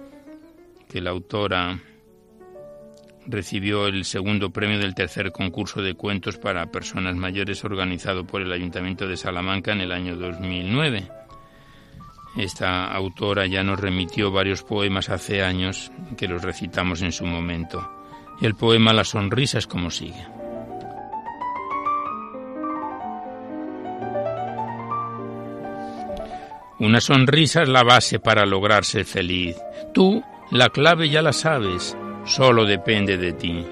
[0.89, 1.79] que la autora
[3.27, 8.51] recibió el segundo premio del tercer concurso de cuentos para personas mayores organizado por el
[8.51, 11.07] Ayuntamiento de Salamanca en el año 2009.
[12.37, 17.98] Esta autora ya nos remitió varios poemas hace años que los recitamos en su momento.
[18.41, 20.25] El poema La sonrisa es como sigue.
[26.79, 29.57] Una sonrisa es la base para lograr ser feliz.
[29.93, 33.65] Tú, la clave ya la sabes, solo depende de ti.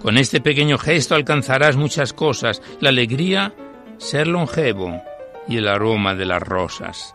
[0.00, 3.54] Con este pequeño gesto alcanzarás muchas cosas, la alegría,
[3.98, 5.00] ser longevo
[5.46, 7.14] y el aroma de las rosas.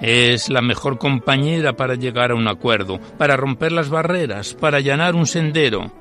[0.00, 5.14] Es la mejor compañera para llegar a un acuerdo, para romper las barreras, para allanar
[5.14, 5.92] un sendero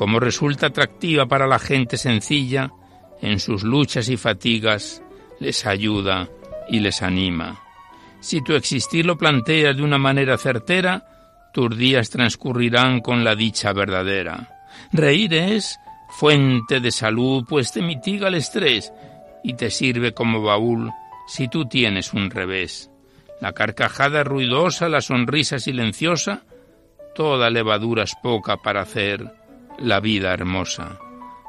[0.00, 2.72] como resulta atractiva para la gente sencilla,
[3.20, 5.02] en sus luchas y fatigas
[5.40, 6.26] les ayuda
[6.70, 7.60] y les anima.
[8.18, 13.74] Si tu existir lo planteas de una manera certera, tus días transcurrirán con la dicha
[13.74, 14.64] verdadera.
[14.90, 15.78] Reír es
[16.08, 18.94] fuente de salud, pues te mitiga el estrés
[19.44, 20.90] y te sirve como baúl
[21.28, 22.90] si tú tienes un revés.
[23.42, 26.44] La carcajada ruidosa, la sonrisa silenciosa,
[27.14, 29.39] toda levadura es poca para hacer
[29.80, 30.98] la vida hermosa.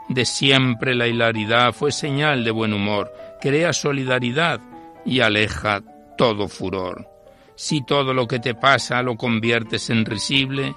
[0.10, 4.60] De siempre la hilaridad fue señal de buen humor, crea solidaridad
[5.06, 5.82] y aleja
[6.18, 7.08] todo furor.
[7.56, 10.76] Si todo lo que te pasa lo conviertes en risible,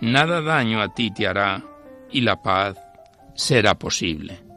[0.00, 1.62] nada daño a ti te hará
[2.10, 2.78] y la paz
[3.34, 4.51] será posible.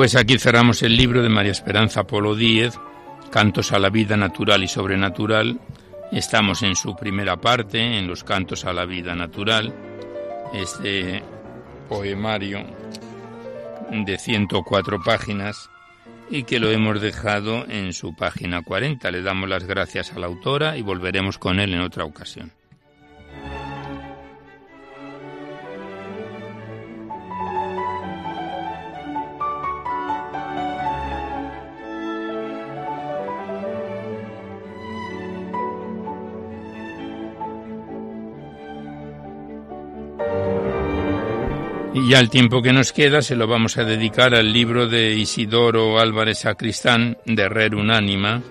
[0.00, 2.72] Pues aquí cerramos el libro de María Esperanza Polo Díez,
[3.30, 5.60] Cantos a la vida natural y sobrenatural.
[6.10, 9.74] Estamos en su primera parte, en los Cantos a la vida natural,
[10.54, 11.22] este
[11.86, 12.64] poemario
[13.90, 15.68] de 104 páginas
[16.30, 19.10] y que lo hemos dejado en su página 40.
[19.10, 22.52] Le damos las gracias a la autora y volveremos con él en otra ocasión.
[42.10, 46.00] Ya el tiempo que nos queda se lo vamos a dedicar al libro de Isidoro
[46.00, 48.42] Álvarez Sacristán, de Rer Unánima,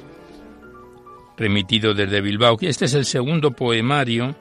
[1.35, 2.55] remitido desde Bilbao.
[2.61, 4.33] Este es el segundo poemario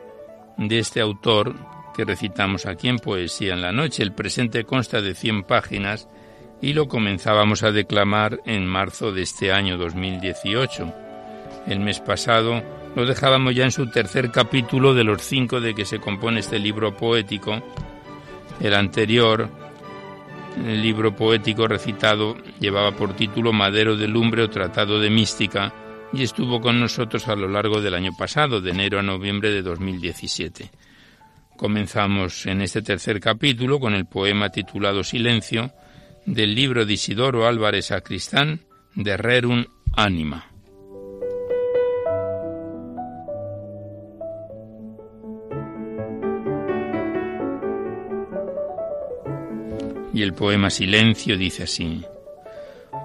[0.57, 1.57] de este autor
[1.97, 4.05] que recitamos aquí en Poesía en la Noche.
[4.05, 6.09] El presente consta de 100 páginas
[6.63, 10.95] y lo comenzábamos a declamar en marzo de este año 2018.
[11.67, 12.63] El mes pasado
[12.95, 16.61] lo dejábamos ya en su tercer capítulo de los cinco de que se compone este
[16.61, 17.61] libro poético
[18.61, 19.49] el anterior,
[20.57, 25.73] el libro poético recitado, llevaba por título Madero de Lumbre o Tratado de Mística
[26.13, 29.63] y estuvo con nosotros a lo largo del año pasado, de enero a noviembre de
[29.63, 30.71] 2017.
[31.57, 35.73] Comenzamos en este tercer capítulo con el poema titulado Silencio
[36.25, 38.61] del libro de Isidoro Álvarez Sacristán
[38.95, 40.48] de Rerum Anima.
[50.13, 52.03] Y el poema Silencio dice así.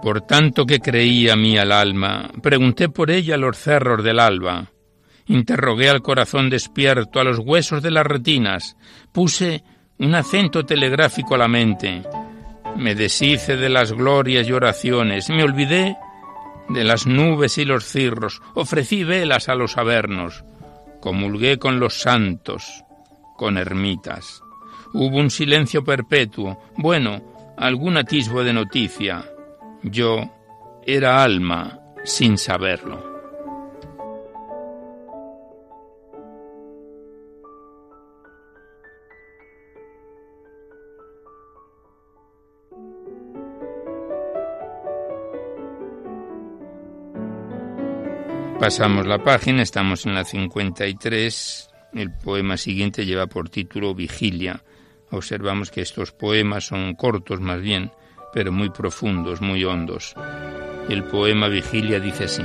[0.01, 4.71] Por tanto que creía mí al alma, pregunté por ella a los cerros del alba,
[5.27, 8.75] interrogué al corazón despierto, a los huesos de las retinas,
[9.11, 9.63] puse
[9.99, 12.03] un acento telegráfico a la mente,
[12.75, 15.95] me deshice de las glorias y oraciones, me olvidé
[16.69, 20.43] de las nubes y los cirros, ofrecí velas a los avernos,
[20.99, 22.83] comulgué con los santos,
[23.37, 24.42] con ermitas.
[24.93, 26.59] Hubo un silencio perpetuo.
[26.77, 29.25] Bueno, algún atisbo de noticia.
[29.81, 30.29] Yo
[30.85, 33.11] era alma sin saberlo.
[48.59, 51.69] Pasamos la página, estamos en la 53.
[51.93, 54.63] El poema siguiente lleva por título Vigilia
[55.13, 57.91] observamos que estos poemas son cortos más bien,
[58.33, 60.15] pero muy profundos, muy hondos.
[60.89, 62.43] El poema Vigilia dice así.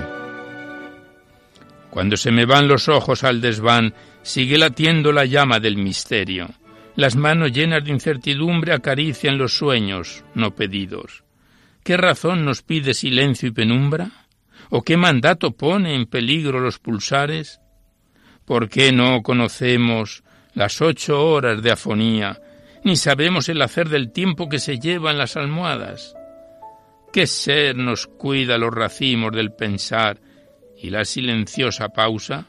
[1.91, 6.49] Cuando se me van los ojos al desván, sigue latiendo la llama del misterio.
[6.95, 11.25] Las manos llenas de incertidumbre acarician los sueños no pedidos.
[11.83, 14.11] ¿Qué razón nos pide silencio y penumbra?
[14.71, 17.61] ¿O qué mandato pone en peligro los pulsares?
[18.45, 20.23] ¿Por qué no conocemos
[20.55, 22.39] las ocho horas de afonía
[22.85, 26.15] ni sabemos el hacer del tiempo que se lleva en las almohadas.
[27.13, 30.21] ¿Qué ser nos cuida los racimos del pensar
[30.77, 32.47] y la silenciosa pausa?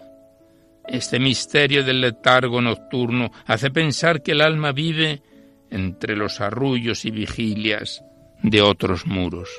[0.88, 5.22] Este misterio del letargo nocturno hace pensar que el alma vive
[5.70, 8.04] entre los arrullos y vigilias
[8.42, 9.50] de otros muros.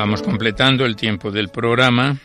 [0.00, 2.16] Vamos completando el tiempo del programa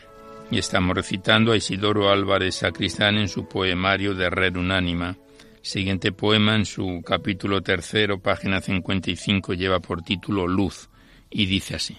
[0.50, 5.18] y estamos recitando a Isidoro Álvarez Sacristán en su poemario de Red Unánima.
[5.60, 10.88] Siguiente poema en su capítulo tercero, página 55, lleva por título Luz
[11.28, 11.98] y dice así.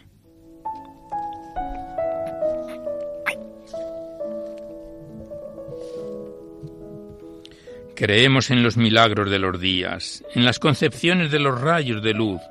[7.95, 12.41] Creemos en los milagros de los días, en las concepciones de los rayos de luz.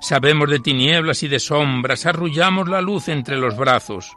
[0.00, 4.16] Sabemos de tinieblas y de sombras, arrullamos la luz entre los brazos.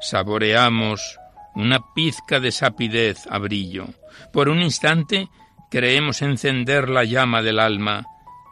[0.00, 1.18] Saboreamos
[1.54, 3.86] una pizca de sapidez a brillo.
[4.32, 5.28] Por un instante
[5.70, 8.06] creemos encender la llama del alma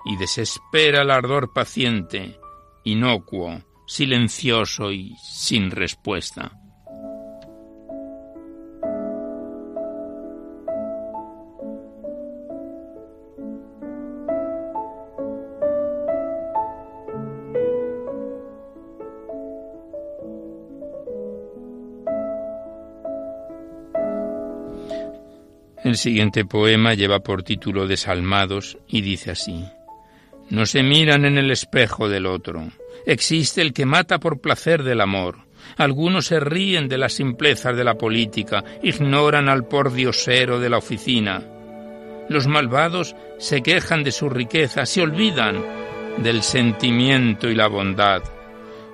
[0.05, 2.39] y desespera el ardor paciente,
[2.85, 6.60] inocuo, silencioso y sin respuesta.
[25.91, 29.65] El siguiente poema lleva por título Desalmados y dice así.
[30.49, 32.69] No se miran en el espejo del otro.
[33.07, 35.39] Existe el que mata por placer del amor.
[35.79, 41.43] Algunos se ríen de las simplezas de la política, ignoran al pordiosero de la oficina.
[42.29, 45.61] Los malvados se quejan de su riqueza, se olvidan
[46.19, 48.23] del sentimiento y la bondad.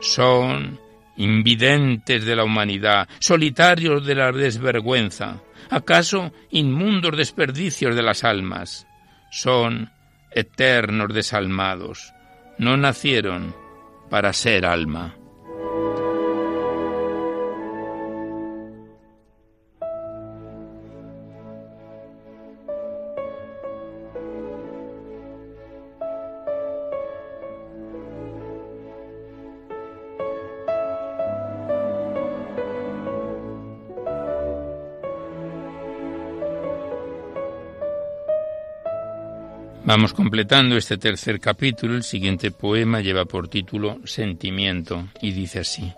[0.00, 0.80] Son
[1.18, 5.42] invidentes de la humanidad, solitarios de la desvergüenza.
[5.70, 8.86] ¿Acaso inmundos desperdicios de las almas?
[9.30, 9.90] Son
[10.30, 12.12] eternos desalmados.
[12.58, 13.54] No nacieron
[14.10, 15.16] para ser alma.
[39.86, 41.94] Vamos completando este tercer capítulo.
[41.94, 45.92] El siguiente poema lleva por título Sentimiento y dice así.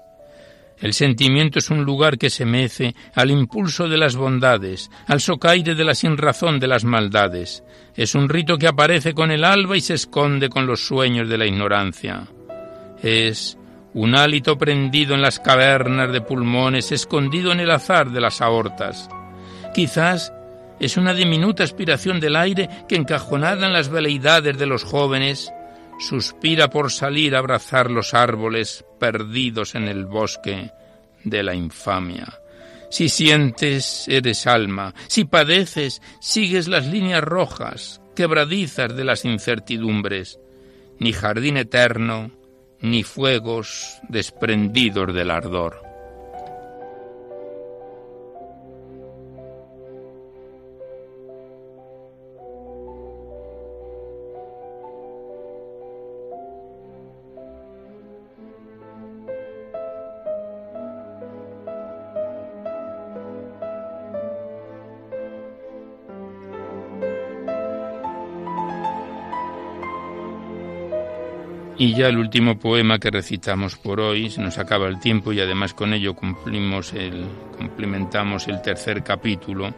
[0.79, 5.75] El sentimiento es un lugar que se mece al impulso de las bondades, al socaire
[5.75, 7.65] de la sinrazón de las maldades.
[7.97, 11.39] Es un rito que aparece con el alba y se esconde con los sueños de
[11.39, 12.29] la ignorancia.
[13.03, 13.57] Es
[13.95, 19.09] un hálito prendido en las cavernas de pulmones, escondido en el azar de las aortas.
[19.75, 20.35] Quizás
[20.81, 25.53] es una diminuta aspiración del aire que, encajonada en las veleidades de los jóvenes,
[25.99, 30.71] suspira por salir a abrazar los árboles perdidos en el bosque
[31.25, 32.41] de la infamia.
[32.91, 34.95] Si sientes, eres alma.
[35.09, 40.39] Si padeces, sigues las líneas rojas, quebradizas de las incertidumbres.
[40.99, 42.31] Ni jardín eterno,
[42.81, 45.88] ni fuegos desprendidos del ardor.
[71.81, 75.41] Y ya el último poema que recitamos por hoy, se nos acaba el tiempo y
[75.41, 77.25] además con ello cumplimos el,
[77.57, 79.73] complementamos el tercer capítulo,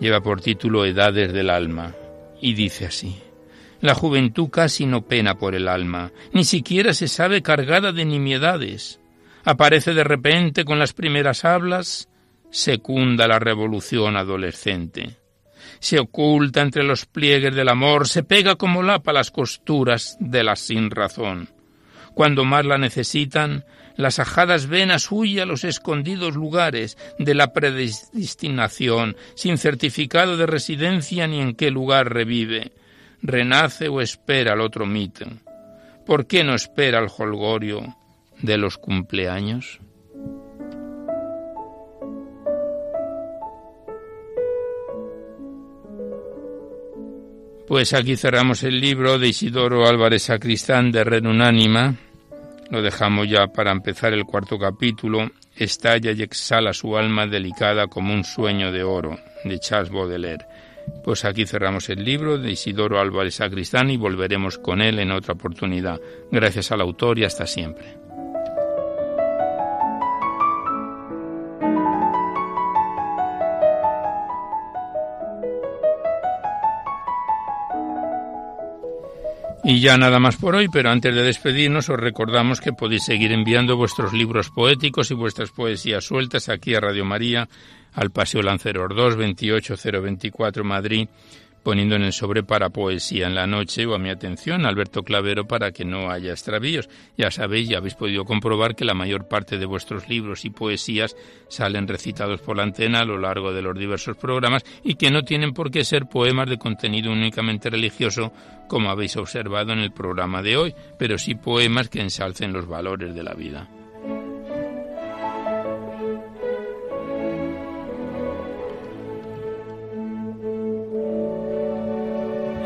[0.00, 1.94] lleva por título Edades del alma
[2.40, 3.16] y dice así.
[3.80, 8.98] La juventud casi no pena por el alma, ni siquiera se sabe cargada de nimiedades.
[9.44, 12.08] Aparece de repente con las primeras hablas,
[12.50, 15.17] secunda la revolución adolescente
[15.80, 20.56] se oculta entre los pliegues del amor, se pega como lapa las costuras de la
[20.56, 21.50] sinrazón.
[22.14, 23.64] Cuando más la necesitan,
[23.96, 31.26] las ajadas venas huye a los escondidos lugares de la predestinación, sin certificado de residencia
[31.26, 32.72] ni en qué lugar revive.
[33.22, 35.26] Renace o espera el otro mito.
[36.06, 37.96] ¿Por qué no espera el holgorio
[38.40, 39.80] de los cumpleaños?
[47.68, 51.96] Pues aquí cerramos el libro de Isidoro Álvarez Sacristán de Red Unánima.
[52.70, 55.30] Lo dejamos ya para empezar el cuarto capítulo.
[55.54, 60.46] Estalla y exhala su alma delicada como un sueño de oro, de Charles Baudelaire.
[61.04, 65.34] Pues aquí cerramos el libro de Isidoro Álvarez Sacristán y volveremos con él en otra
[65.34, 66.00] oportunidad.
[66.32, 68.07] Gracias al autor y hasta siempre.
[79.70, 83.32] Y ya nada más por hoy, pero antes de despedirnos os recordamos que podéis seguir
[83.32, 87.50] enviando vuestros libros poéticos y vuestras poesías sueltas aquí a Radio María,
[87.92, 91.06] al Paseo Lanceros 2, 28024 Madrid,
[91.62, 95.46] poniendo en el sobre para poesía en la noche o a mi atención, Alberto Clavero,
[95.46, 96.88] para que no haya extravíos.
[97.16, 101.16] Ya sabéis, ya habéis podido comprobar que la mayor parte de vuestros libros y poesías
[101.48, 105.22] salen recitados por la antena a lo largo de los diversos programas y que no
[105.22, 108.32] tienen por qué ser poemas de contenido únicamente religioso,
[108.68, 113.14] como habéis observado en el programa de hoy, pero sí poemas que ensalcen los valores
[113.14, 113.68] de la vida.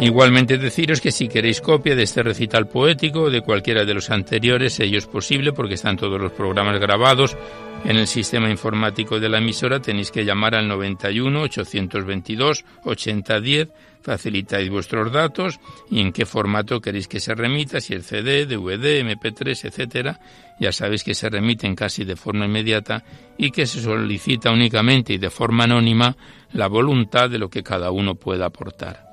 [0.02, 4.10] Igualmente deciros que si queréis copia de este recital poético o de cualquiera de los
[4.10, 7.36] anteriores, ello es posible porque están todos los programas grabados
[7.84, 9.78] en el sistema informático de la emisora.
[9.78, 13.68] Tenéis que llamar al 91 822 8010,
[14.02, 19.04] facilitáis vuestros datos y en qué formato queréis que se remita, si el CD, DVD,
[19.04, 20.18] MP3, etcétera.
[20.58, 23.04] Ya sabéis que se remiten casi de forma inmediata
[23.38, 26.16] y que se solicita únicamente y de forma anónima
[26.54, 29.11] la voluntad de lo que cada uno pueda aportar.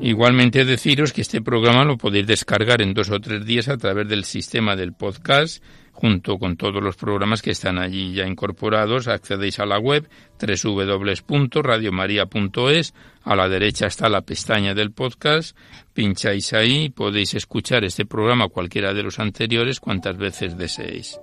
[0.00, 4.08] Igualmente deciros que este programa lo podéis descargar en dos o tres días a través
[4.08, 9.06] del sistema del podcast, junto con todos los programas que están allí ya incorporados.
[9.08, 10.08] Accedéis a la web
[10.40, 12.94] www.radiomaria.es.
[13.22, 15.56] A la derecha está la pestaña del podcast.
[15.94, 21.20] Pincháis ahí, podéis escuchar este programa cualquiera de los anteriores cuantas veces deseéis.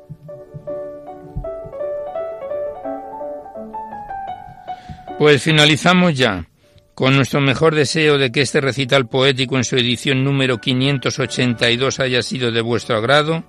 [5.20, 6.48] Pues finalizamos ya.
[7.02, 12.22] Con nuestro mejor deseo de que este recital poético en su edición número 582 haya
[12.22, 13.44] sido de vuestro agrado,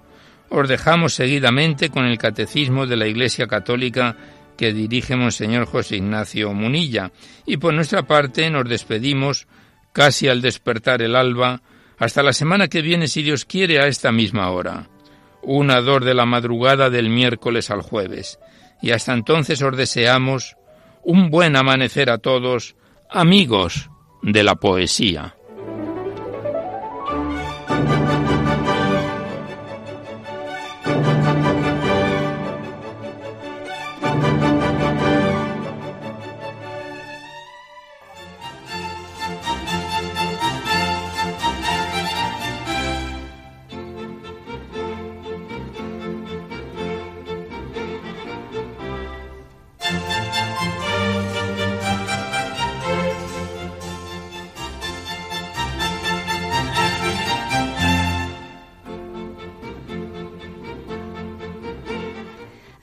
[0.49, 4.17] os dejamos seguidamente con el Catecismo de la Iglesia Católica
[4.57, 7.13] que dirige Monseñor José Ignacio Munilla,
[7.45, 9.47] y por nuestra parte nos despedimos
[9.93, 11.61] casi al despertar el alba,
[11.99, 14.89] hasta la semana que viene, si Dios quiere, a esta misma hora,
[15.43, 18.39] una dor de la madrugada del miércoles al jueves,
[18.81, 20.57] y hasta entonces os deseamos
[21.05, 22.77] un buen amanecer a todos,
[23.13, 23.91] amigos
[24.23, 25.37] de la poesía.